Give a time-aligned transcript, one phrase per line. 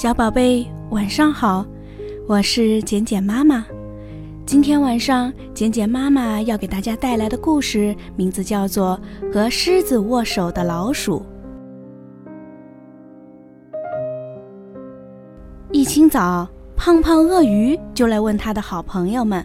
[0.00, 1.66] 小宝贝，晚上好，
[2.28, 3.66] 我是简简妈妈。
[4.46, 8.96] 今天晚上，简简妈妈要给大家带来的故事名字叫做
[9.34, 11.20] 《和狮子握手的老鼠》。
[15.72, 19.44] 一清早，胖胖鳄鱼就来问他的好朋友们：“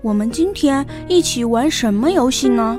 [0.00, 2.78] 我们今天一起玩什么游戏呢？”“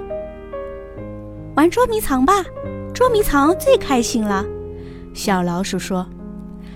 [1.57, 2.45] 玩捉迷藏吧，
[2.93, 4.45] 捉迷藏最开心了。”
[5.13, 6.07] 小老鼠说：“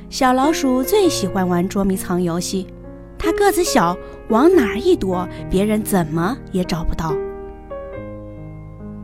[0.10, 2.68] 小老鼠最喜欢玩捉迷藏游戏，
[3.18, 3.98] 它个子小，
[4.30, 7.14] 往哪儿一躲，别人怎么也找不到。”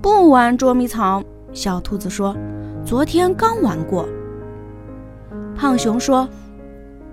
[0.01, 2.35] 不玩捉迷藏，小兔子说
[2.85, 4.07] ：“昨天刚玩过。”
[5.55, 6.27] 胖熊说：“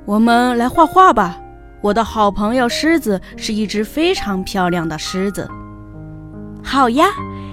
[0.07, 1.39] 我们来画画吧，
[1.83, 5.49] 我的好朋友狮子是一只非常漂亮的狮子。”
[6.63, 7.07] 好呀，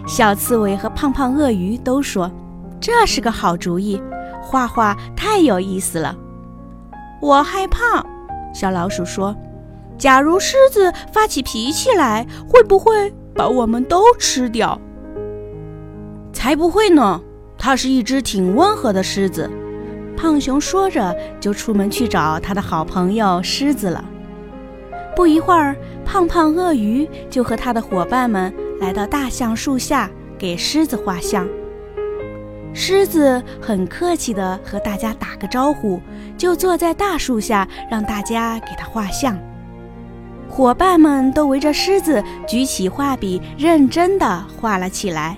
[0.08, 2.31] 小刺猬和胖胖鳄鱼都说
[2.80, 4.02] ：“这是个好主意。”
[4.42, 6.16] 画画太有意思了，
[7.26, 8.06] 我害怕。
[8.54, 9.36] 小老鼠说
[9.98, 14.80] ：“假如狮子发起脾气来，会不会把我们都吃掉？”
[16.32, 17.20] 才不会呢，
[17.58, 19.50] 它是一只挺温和的狮子。
[20.16, 24.06] 胖熊说着，就出门去找他的好朋友狮子了。
[25.16, 31.48] 不一会儿，胖胖鳄鱼就和他的伙伴们来到大橡树下，给狮子画像。
[32.78, 36.02] 狮子很客气地和大家打个招呼，
[36.38, 39.40] 就坐在大树下，让大家给他画像。
[40.50, 45.38] 伙伴们都围着狮子，举起画笔，认真地画了起来。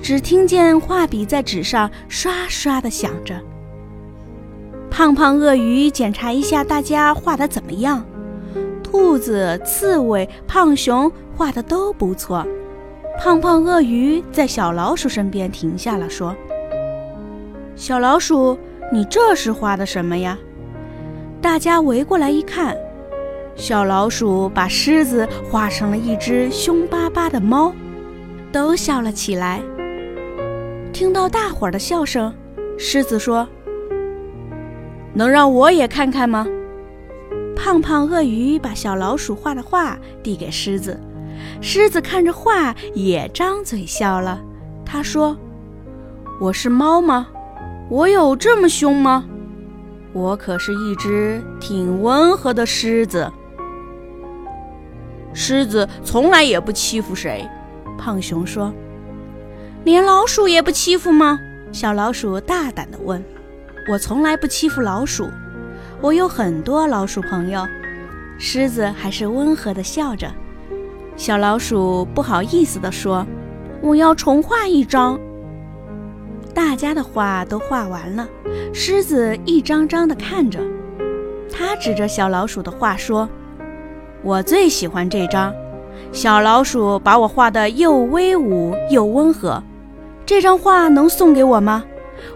[0.00, 3.34] 只听见画笔在纸上刷刷地响着。
[4.88, 8.04] 胖胖鳄鱼检查一下大家画的怎么样，
[8.80, 12.46] 兔子、刺猬、胖熊画的都不错。
[13.18, 16.34] 胖胖鳄鱼在小老鼠身边停下了，说
[17.74, 18.56] ：“小老鼠，
[18.92, 20.38] 你这是画的什么呀？”
[21.42, 22.76] 大家围过来一看，
[23.56, 27.74] 小老鼠把狮子画成了一只凶巴巴的猫，
[28.52, 29.60] 都笑了起来。
[30.92, 32.32] 听到大伙儿的笑声，
[32.78, 33.46] 狮子说
[35.12, 36.46] ：“能让我也看看吗？”
[37.56, 40.98] 胖胖鳄鱼把小老鼠画的画递给狮子。
[41.60, 44.40] 狮子看着画，也张嘴笑了。
[44.84, 45.36] 他说
[46.40, 47.28] ：“我是猫吗？
[47.90, 49.24] 我有这么凶吗？
[50.12, 53.30] 我可是一只挺温和的狮子。
[55.34, 57.46] 狮子从来也不欺负谁。”
[57.98, 58.72] 胖熊说
[59.84, 61.38] ：“连老鼠也不欺负吗？”
[61.70, 63.22] 小老鼠大胆地问
[63.90, 65.28] ：“我从来不欺负老鼠，
[66.00, 67.66] 我有很多老鼠朋友。”
[68.38, 70.32] 狮子还是温和地笑着。
[71.18, 73.26] 小老鼠不好意思地说
[73.82, 75.18] ：“我要重画一张。”
[76.54, 78.28] 大家的画都画完了，
[78.72, 80.60] 狮子一张张地看着，
[81.52, 83.28] 他指着小老鼠的画说
[84.22, 85.52] ：“我最喜欢这张，
[86.12, 89.60] 小老鼠把我画得又威武又温和，
[90.24, 91.84] 这张画能送给我吗？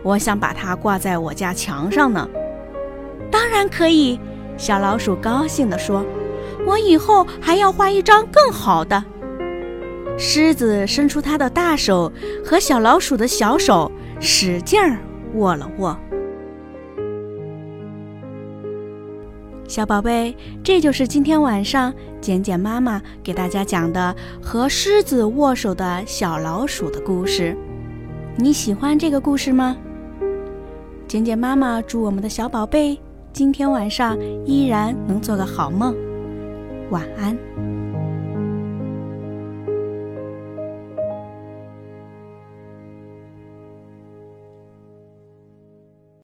[0.02, 2.28] 我想把它挂在我家墙上呢。
[3.30, 4.18] ”“当然可以。”
[4.58, 6.04] 小老鼠高兴地说。
[6.66, 9.04] 我以后还要画一张更好的。
[10.18, 12.12] 狮子伸出它的大手，
[12.44, 13.90] 和小老鼠的小手
[14.20, 14.98] 使劲儿
[15.34, 15.98] 握了握。
[19.66, 27.56] 小宝贝，这就是今天晚上简简妈妈给大家讲的和狮子握手的小老鼠的故事。
[28.36, 29.76] 你喜欢这个故事吗？
[31.08, 33.00] 简简妈妈祝我们的小宝贝
[33.32, 35.96] 今天晚上依然能做个好梦。
[36.92, 37.81] 晚安。